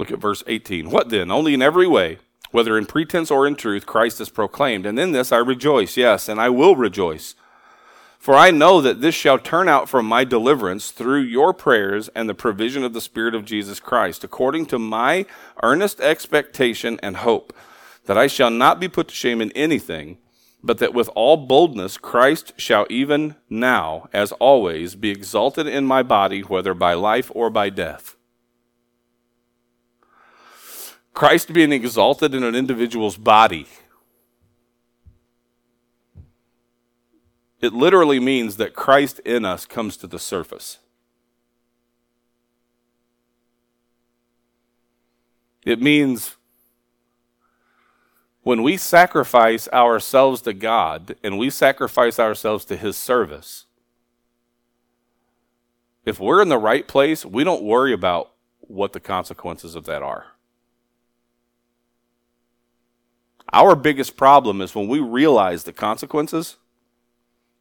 [0.00, 0.88] Look at verse 18.
[0.88, 1.30] What then?
[1.30, 2.16] Only in every way,
[2.52, 4.86] whether in pretense or in truth, Christ is proclaimed.
[4.86, 7.34] And in this I rejoice, yes, and I will rejoice.
[8.18, 12.30] For I know that this shall turn out for my deliverance through your prayers and
[12.30, 15.26] the provision of the Spirit of Jesus Christ, according to my
[15.62, 17.52] earnest expectation and hope,
[18.06, 20.16] that I shall not be put to shame in anything,
[20.62, 26.02] but that with all boldness Christ shall even now, as always, be exalted in my
[26.02, 28.16] body, whether by life or by death.
[31.20, 33.66] Christ being exalted in an individual's body.
[37.60, 40.78] It literally means that Christ in us comes to the surface.
[45.62, 46.36] It means
[48.42, 53.66] when we sacrifice ourselves to God and we sacrifice ourselves to His service,
[56.06, 60.02] if we're in the right place, we don't worry about what the consequences of that
[60.02, 60.28] are.
[63.52, 66.56] Our biggest problem is when we realize the consequences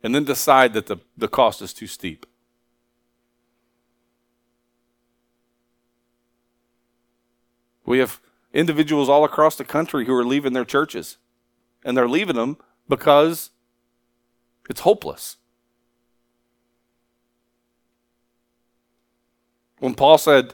[0.04, 2.26] and then decide that the, the cost is too steep.
[7.86, 8.22] We have
[8.54, 11.18] individuals all across the country who are leaving their churches,
[11.84, 13.50] and they're leaving them because
[14.70, 15.38] it's hopeless.
[19.80, 20.54] When Paul said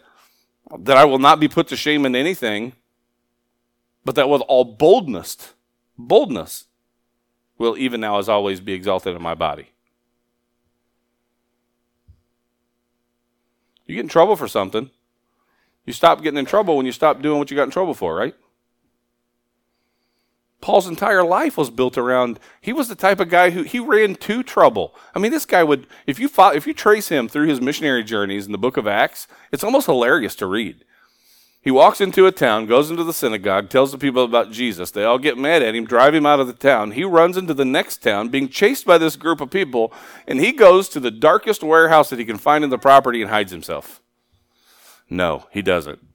[0.80, 2.74] that I will not be put to shame in anything,
[4.06, 5.54] but that with all boldness,
[5.98, 6.65] boldness,
[7.58, 9.70] will even now as always be exalted in my body.
[13.86, 14.89] You get in trouble for something.
[15.86, 18.15] You stop getting in trouble when you stop doing what you got in trouble for,
[18.15, 18.36] right?
[20.62, 24.15] Paul's entire life was built around he was the type of guy who he ran
[24.15, 24.96] to trouble.
[25.13, 28.04] I mean, this guy would if you follow, if you trace him through his missionary
[28.04, 30.84] journeys in the book of Acts, it's almost hilarious to read.
[31.65, 34.91] He walks into a town, goes into the synagogue, tells the people about Jesus.
[34.91, 36.91] They all get mad at him, drive him out of the town.
[36.91, 39.91] He runs into the next town, being chased by this group of people,
[40.28, 43.32] and he goes to the darkest warehouse that he can find in the property and
[43.32, 43.99] hides himself.
[45.10, 46.06] No, he doesn't.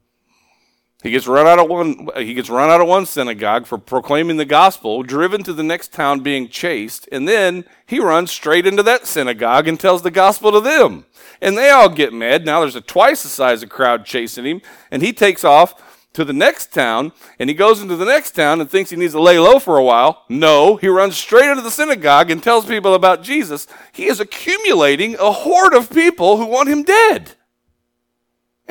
[1.03, 4.37] He gets run out of one he gets run out of one synagogue for proclaiming
[4.37, 8.83] the gospel, driven to the next town being chased, and then he runs straight into
[8.83, 11.05] that synagogue and tells the gospel to them.
[11.41, 12.45] And they all get mad.
[12.45, 14.61] Now there's a twice the size of crowd chasing him,
[14.91, 15.73] and he takes off
[16.13, 19.13] to the next town, and he goes into the next town and thinks he needs
[19.13, 20.25] to lay low for a while.
[20.29, 23.65] No, he runs straight into the synagogue and tells people about Jesus.
[23.91, 27.35] He is accumulating a horde of people who want him dead.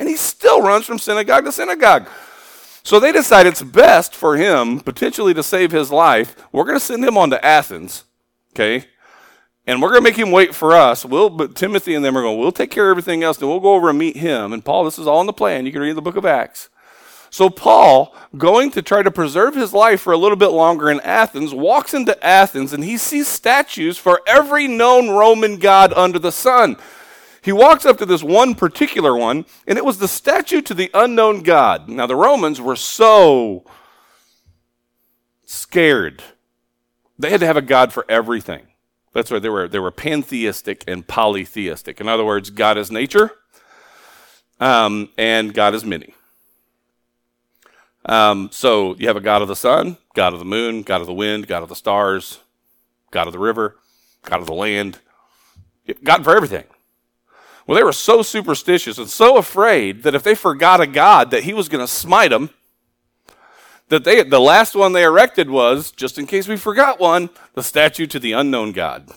[0.01, 2.09] And he still runs from synagogue to synagogue.
[2.81, 6.35] So they decide it's best for him, potentially to save his life.
[6.51, 8.05] We're going to send him on to Athens,
[8.51, 8.87] okay?
[9.67, 11.05] And we're going to make him wait for us.
[11.05, 13.59] We'll, but Timothy and them are going, we'll take care of everything else, and we'll
[13.59, 14.53] go over and meet him.
[14.53, 15.67] And Paul, this is all in the plan.
[15.67, 16.69] You can read the book of Acts.
[17.29, 20.99] So Paul, going to try to preserve his life for a little bit longer in
[21.01, 26.31] Athens, walks into Athens and he sees statues for every known Roman god under the
[26.31, 26.77] sun.
[27.41, 30.91] He walks up to this one particular one, and it was the statue to the
[30.93, 31.89] unknown God.
[31.89, 33.65] Now, the Romans were so
[35.45, 36.23] scared.
[37.17, 38.67] They had to have a God for everything.
[39.13, 41.99] That's why they were, they were pantheistic and polytheistic.
[41.99, 43.31] In other words, God is nature,
[44.59, 46.13] um, and God is many.
[48.05, 51.07] Um, so you have a God of the sun, God of the moon, God of
[51.07, 52.39] the wind, God of the stars,
[53.11, 53.77] God of the river,
[54.23, 54.99] God of the land,
[56.03, 56.65] God for everything.
[57.65, 61.43] Well, they were so superstitious and so afraid that if they forgot a God, that
[61.43, 62.49] he was going to smite them.
[63.89, 67.63] That they, the last one they erected was, just in case we forgot one, the
[67.63, 69.09] statue to the unknown God,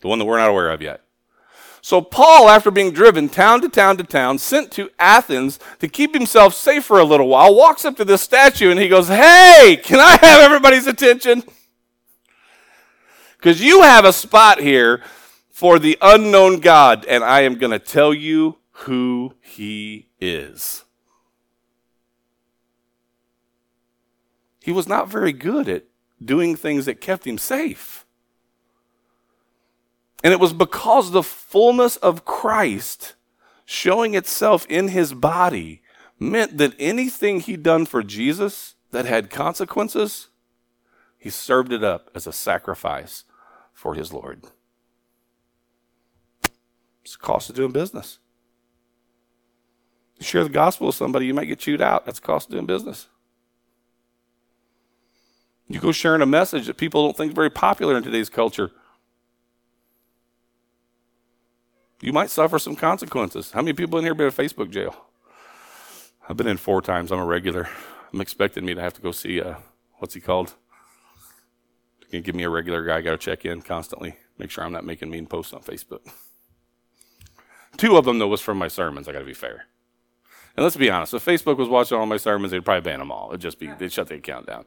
[0.00, 1.02] the one that we're not aware of yet.
[1.82, 6.12] So Paul, after being driven town to town to town, sent to Athens to keep
[6.12, 9.80] himself safe for a little while, walks up to this statue and he goes, Hey,
[9.82, 11.42] can I have everybody's attention?
[13.38, 15.02] Because you have a spot here
[15.60, 20.86] for the unknown God, and I am going to tell you who he is.
[24.62, 25.84] He was not very good at
[26.24, 28.06] doing things that kept him safe.
[30.24, 33.14] And it was because the fullness of Christ
[33.66, 35.82] showing itself in his body
[36.18, 40.28] meant that anything he'd done for Jesus that had consequences,
[41.18, 43.24] he served it up as a sacrifice
[43.74, 44.46] for his Lord.
[47.02, 48.18] It's the cost of doing business.
[50.18, 52.04] You share the gospel with somebody, you might get chewed out.
[52.04, 53.08] That's the cost of doing business.
[55.66, 58.72] You go sharing a message that people don't think is very popular in today's culture.
[62.02, 63.52] You might suffer some consequences.
[63.52, 64.96] How many people in here been in Facebook jail?
[66.28, 67.12] I've been in four times.
[67.12, 67.68] I'm a regular.
[68.12, 69.54] I'm expecting me to have to go see uh,
[69.98, 70.54] what's he called?
[72.10, 73.00] Can give me a regular guy?
[73.00, 74.16] Got to check in constantly.
[74.38, 76.00] Make sure I'm not making mean posts on Facebook.
[77.80, 79.08] Two of them, though, was from my sermons.
[79.08, 79.64] I got to be fair.
[80.54, 83.10] And let's be honest, if Facebook was watching all my sermons, they'd probably ban them
[83.10, 83.30] all.
[83.30, 84.66] It'd just be they'd shut the account down.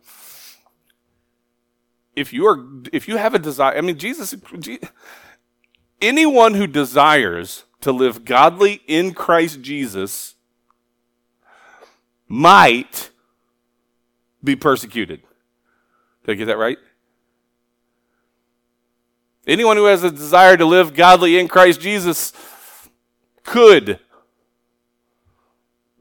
[2.16, 2.58] If you are,
[2.92, 4.34] if you have a desire, I mean, Jesus,
[6.02, 10.34] anyone who desires to live godly in Christ Jesus
[12.28, 13.12] might
[14.44, 15.22] be persecuted.
[16.26, 16.80] Did I get that right?
[19.46, 22.34] Anyone who has a desire to live godly in Christ Jesus
[23.44, 24.00] could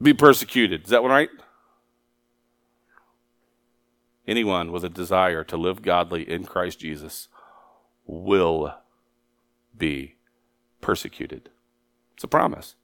[0.01, 0.83] be persecuted.
[0.83, 1.29] Is that one right?
[4.27, 7.27] Anyone with a desire to live godly in Christ Jesus
[8.05, 8.73] will
[9.77, 10.15] be
[10.81, 11.49] persecuted.
[12.15, 12.75] It's a promise.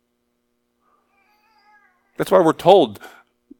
[2.18, 3.00] That's why we're told,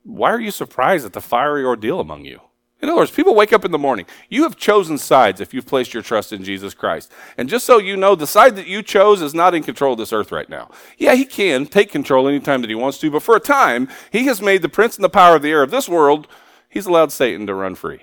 [0.04, 2.42] why are you surprised at the fiery ordeal among you?
[2.82, 4.06] In other words, people wake up in the morning.
[4.30, 7.12] You have chosen sides if you've placed your trust in Jesus Christ.
[7.38, 10.00] And just so you know, the side that you chose is not in control of
[10.00, 10.70] this earth right now.
[10.98, 14.26] Yeah, he can take control anytime that he wants to, but for a time, he
[14.28, 16.28] has made the prince and the power of the air of this world,
[16.70, 18.00] he's allowed Satan to run free.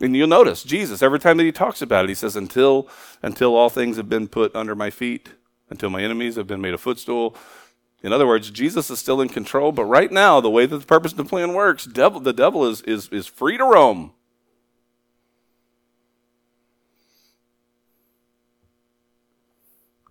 [0.00, 2.88] And you'll notice, Jesus, every time that he talks about it, he says, until,
[3.22, 5.30] until all things have been put under my feet,
[5.70, 7.36] until my enemies have been made a footstool,
[8.04, 10.84] in other words, Jesus is still in control, but right now, the way that the
[10.84, 14.12] purpose of the plan works, devil, the devil is, is, is free to roam.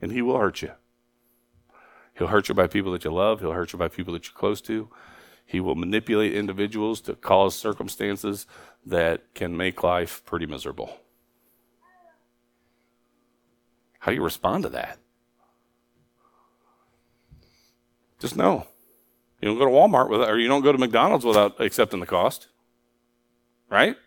[0.01, 0.71] And he will hurt you.
[2.17, 4.33] He'll hurt you by people that you love, he'll hurt you by people that you're
[4.33, 4.89] close to.
[5.45, 8.47] He will manipulate individuals to cause circumstances
[8.83, 10.97] that can make life pretty miserable.
[13.99, 14.97] How do you respond to that?
[18.23, 18.65] Just know
[19.41, 22.05] You don't go to Walmart without, or you don't go to McDonald's without accepting the
[22.05, 22.47] cost.
[23.69, 23.97] Right?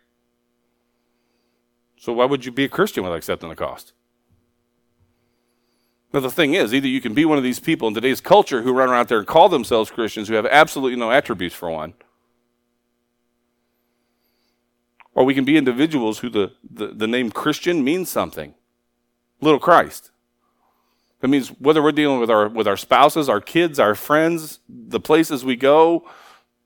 [1.99, 3.93] So why would you be a Christian without accepting the cost?
[6.15, 8.63] Now, the thing is, either you can be one of these people in today's culture
[8.63, 11.93] who run around there and call themselves Christians who have absolutely no attributes, for one,
[15.13, 18.55] or we can be individuals who the, the, the name Christian means something.
[19.43, 20.11] Little Christ.
[21.21, 25.01] That means whether we're dealing with our, with our spouses, our kids, our friends, the
[25.01, 26.09] places we go,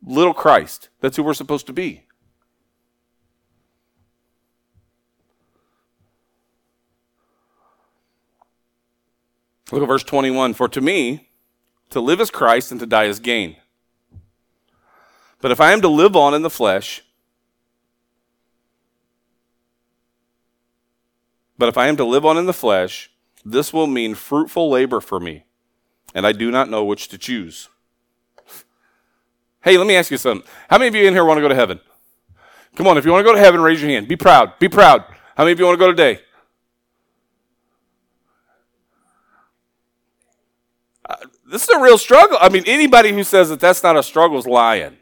[0.04, 0.88] little Christ.
[1.00, 2.04] That's who we're supposed to be.
[9.70, 10.54] Look at verse 21.
[10.54, 11.28] For to me,
[11.90, 13.56] to live is Christ and to die is gain.
[15.40, 17.02] But if I am to live on in the flesh,
[21.56, 23.09] but if I am to live on in the flesh,
[23.44, 25.44] this will mean fruitful labor for me,
[26.14, 27.68] and I do not know which to choose.
[29.62, 30.48] Hey, let me ask you something.
[30.68, 31.80] How many of you in here want to go to heaven?
[32.76, 34.08] Come on, if you want to go to heaven, raise your hand.
[34.08, 34.58] Be proud.
[34.58, 35.04] Be proud.
[35.36, 36.20] How many of you want to go today?
[41.08, 41.16] Uh,
[41.50, 42.38] this is a real struggle.
[42.40, 44.96] I mean, anybody who says that that's not a struggle is lying.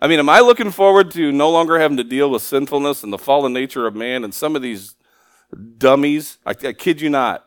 [0.00, 3.12] I mean, am I looking forward to no longer having to deal with sinfulness and
[3.12, 4.94] the fallen nature of man and some of these
[5.78, 6.38] dummies?
[6.44, 7.46] I, I kid you not.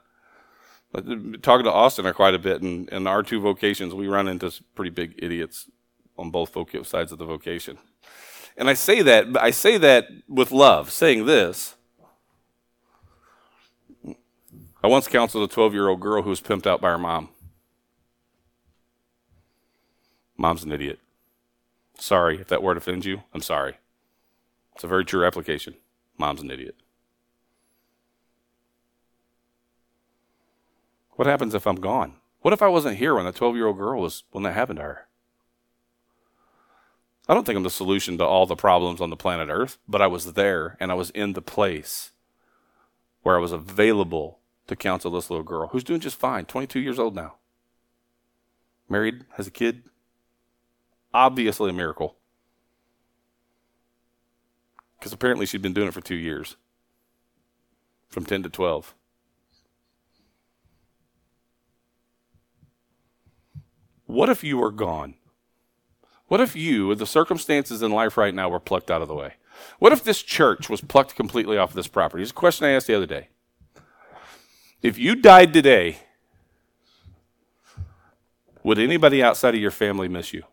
[0.94, 4.54] Talking to Austin are quite a bit, and in our two vocations, we run into
[4.76, 5.70] pretty big idiots
[6.18, 7.80] on both sides of the vocation.
[8.56, 11.76] And I say that, I say that with love, saying this.
[14.84, 17.30] I once counseled a 12 year old girl who was pimped out by her mom.
[20.38, 21.00] Mom's an idiot.
[21.98, 23.24] Sorry if that word offends you.
[23.34, 23.78] I'm sorry.
[24.76, 25.76] It's a very true application.
[26.18, 26.76] Mom's an idiot.
[31.16, 32.16] What happens if I'm gone?
[32.42, 34.78] What if I wasn't here when the 12 year old girl was, when that happened
[34.78, 35.08] to her?
[37.28, 40.02] I don't think I'm the solution to all the problems on the planet Earth, but
[40.02, 42.12] I was there and I was in the place
[43.22, 47.00] where I was available to counsel this little girl who's doing just fine, 22 years
[47.00, 47.36] old now.
[48.90, 49.84] Married, has a kid,
[51.14, 52.16] Obviously a miracle.
[54.98, 56.56] Because apparently she'd been doing it for two years
[58.10, 58.96] from 10 to 12.
[64.14, 65.16] What if you were gone?
[66.28, 69.34] What if you, the circumstances in life right now, were plucked out of the way?
[69.80, 72.22] What if this church was plucked completely off of this property?
[72.22, 73.30] It's a question I asked the other day.
[74.84, 75.98] If you died today,
[78.62, 80.44] would anybody outside of your family miss you?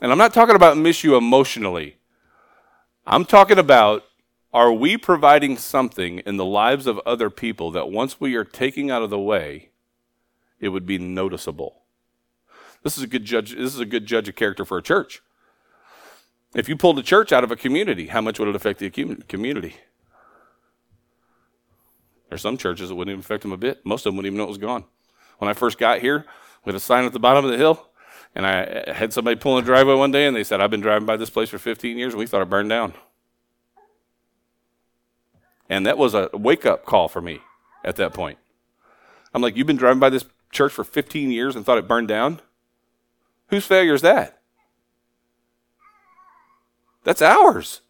[0.00, 1.96] And I'm not talking about miss you emotionally.
[3.04, 4.04] I'm talking about
[4.52, 8.88] are we providing something in the lives of other people that once we are taking
[8.88, 9.69] out of the way,
[10.60, 11.82] it would be noticeable?
[12.82, 13.50] This is a good judge.
[13.52, 15.22] This is a good judge of character for a church.
[16.54, 18.90] If you pulled a church out of a community, how much would it affect the
[18.90, 19.76] community?
[22.28, 23.84] There's some churches that wouldn't even affect them a bit.
[23.84, 24.84] Most of them wouldn't even know it was gone.
[25.38, 26.24] When I first got here,
[26.64, 27.90] we had a sign at the bottom of the hill
[28.34, 31.06] and I had somebody pulling a driveway one day, and they said, I've been driving
[31.06, 32.94] by this place for 15 years, and we thought it burned down.
[35.68, 37.40] And that was a wake up call for me
[37.84, 38.38] at that point.
[39.34, 42.08] I'm like, You've been driving by this church for 15 years and thought it burned
[42.08, 42.40] down?
[43.48, 44.40] Whose failure is that?
[47.04, 47.80] That's ours.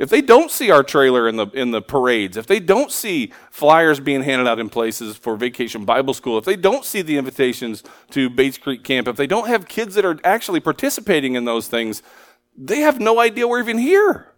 [0.00, 3.34] If they don't see our trailer in the in the parades, if they don't see
[3.50, 7.18] flyers being handed out in places for vacation Bible school, if they don't see the
[7.18, 11.44] invitations to Bates Creek camp, if they don't have kids that are actually participating in
[11.44, 12.02] those things,
[12.56, 14.29] they have no idea we're even here.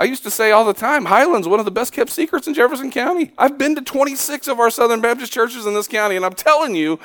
[0.00, 2.54] I used to say all the time, Highland's one of the best kept secrets in
[2.54, 3.32] Jefferson County.
[3.36, 6.74] I've been to 26 of our Southern Baptist churches in this county, and I'm telling
[6.74, 6.98] you,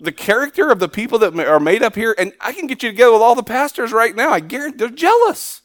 [0.00, 2.90] the character of the people that are made up here, and I can get you
[2.90, 4.30] together with all the pastors right now.
[4.30, 5.62] I guarantee they're jealous.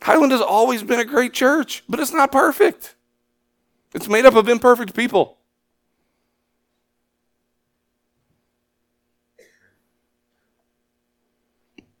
[0.00, 2.94] Highland has always been a great church, but it's not perfect.
[3.94, 5.36] It's made up of imperfect people.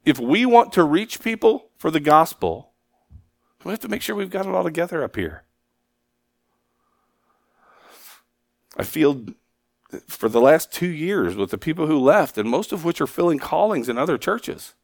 [0.04, 2.72] If we want to reach people for the gospel,
[3.64, 5.44] we have to make sure we've got it all together up here.
[8.76, 9.26] I feel
[10.08, 13.06] for the last two years with the people who left, and most of which are
[13.06, 14.74] filling callings in other churches.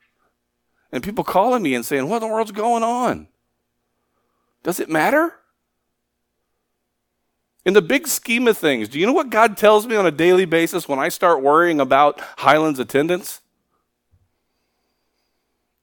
[0.93, 3.29] And people calling me and saying, What in the world's going on?
[4.63, 5.35] Does it matter?
[7.65, 10.11] In the big scheme of things, do you know what God tells me on a
[10.11, 13.43] daily basis when I start worrying about Highlands attendance?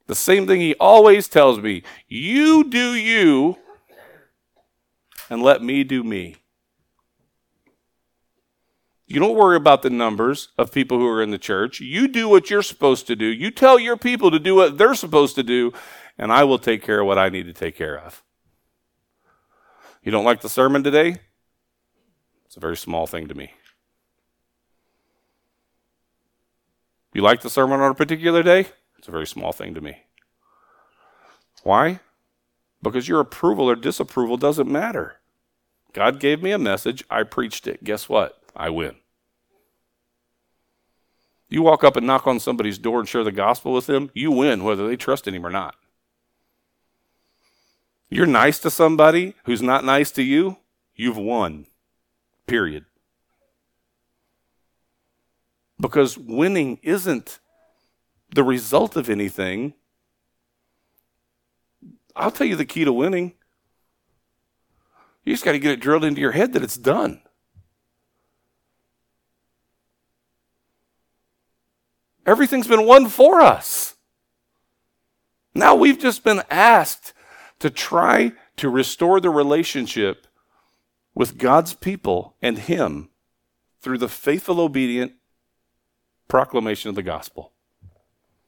[0.06, 3.58] The same thing He always tells me you do you,
[5.28, 6.36] and let me do me.
[9.08, 11.80] You don't worry about the numbers of people who are in the church.
[11.80, 13.26] You do what you're supposed to do.
[13.26, 15.72] You tell your people to do what they're supposed to do,
[16.18, 18.24] and I will take care of what I need to take care of.
[20.02, 21.16] You don't like the sermon today?
[22.46, 23.52] It's a very small thing to me.
[27.12, 28.66] You like the sermon on a particular day?
[28.98, 29.98] It's a very small thing to me.
[31.62, 32.00] Why?
[32.82, 35.16] Because your approval or disapproval doesn't matter.
[35.92, 37.82] God gave me a message, I preached it.
[37.82, 38.40] Guess what?
[38.54, 38.96] I win.
[41.48, 44.30] You walk up and knock on somebody's door and share the gospel with them, you
[44.30, 45.76] win whether they trust in him or not.
[48.08, 50.58] You're nice to somebody who's not nice to you,
[50.94, 51.66] you've won.
[52.46, 52.84] Period.
[55.80, 57.38] Because winning isn't
[58.34, 59.74] the result of anything.
[62.14, 63.34] I'll tell you the key to winning.
[65.24, 67.20] You just got to get it drilled into your head that it's done.
[72.24, 73.96] Everything's been won for us.
[75.54, 77.12] Now we've just been asked
[77.60, 80.26] to try to restore the relationship
[81.14, 83.08] with God's people and Him
[83.80, 85.12] through the faithful, obedient
[86.28, 87.52] proclamation of the gospel.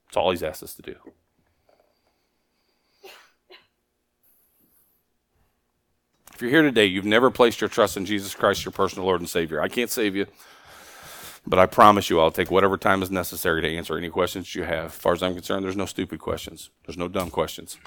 [0.09, 0.97] That's all He's asked us to do.
[6.35, 9.21] If you're here today, you've never placed your trust in Jesus Christ, your personal Lord
[9.21, 9.61] and Savior.
[9.61, 10.27] I can't save you.
[11.45, 14.65] But I promise you, I'll take whatever time is necessary to answer any questions you
[14.65, 14.87] have.
[14.87, 16.71] As far as I'm concerned, there's no stupid questions.
[16.87, 17.79] There's no dumb questions.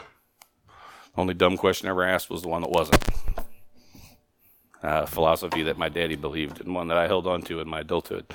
[1.15, 3.03] The only dumb question I ever asked was the one that wasn't.
[4.83, 7.81] Uh, philosophy that my daddy believed and one that I held on to in my
[7.81, 8.25] adulthood.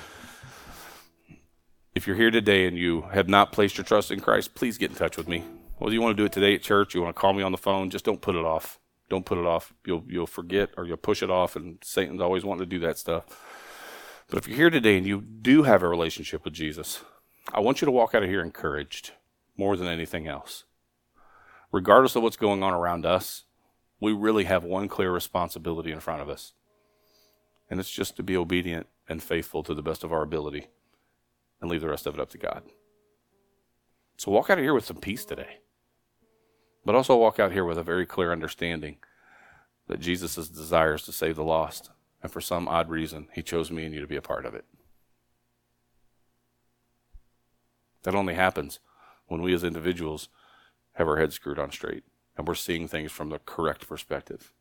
[1.97, 4.91] If you're here today and you have not placed your trust in Christ, please get
[4.91, 5.43] in touch with me.
[5.79, 7.51] Whether you want to do it today at church, you want to call me on
[7.51, 8.79] the phone, just don't put it off.
[9.09, 9.73] Don't put it off.
[9.83, 12.99] You'll you'll forget or you'll push it off, and Satan's always wanting to do that
[12.99, 13.25] stuff.
[14.29, 17.03] But if you're here today and you do have a relationship with Jesus,
[17.51, 19.13] I want you to walk out of here encouraged
[19.57, 20.65] more than anything else.
[21.71, 23.45] Regardless of what's going on around us,
[23.99, 26.53] we really have one clear responsibility in front of us.
[27.71, 30.67] And it's just to be obedient and faithful to the best of our ability
[31.61, 32.63] and leave the rest of it up to God.
[34.17, 35.59] So walk out of here with some peace today.
[36.85, 38.97] But also walk out here with a very clear understanding
[39.87, 41.91] that Jesus' desires to save the lost
[42.23, 44.55] and for some odd reason, he chose me and you to be a part of
[44.55, 44.65] it.
[48.03, 48.79] That only happens
[49.27, 50.29] when we as individuals
[50.93, 52.03] have our heads screwed on straight
[52.37, 54.53] and we're seeing things from the correct perspective.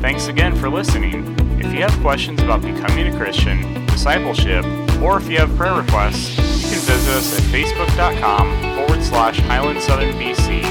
[0.00, 1.34] Thanks again for listening.
[1.60, 4.64] If you have questions about becoming a Christian, discipleship,
[5.02, 9.82] or if you have prayer requests, you can visit us at facebook.com forward slash Highland
[9.82, 10.62] Southern BC.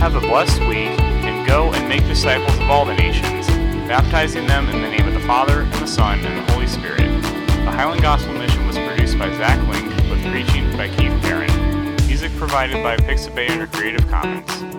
[0.00, 3.46] Have a blessed week and Go and make disciples of all the nations,
[3.88, 6.98] baptizing them in the name of the Father, and the Son, and the Holy Spirit.
[6.98, 11.96] The Highland Gospel Mission was produced by Zach Link with preaching by Keith Perrin.
[12.06, 14.77] Music provided by Pixabay under Creative Commons.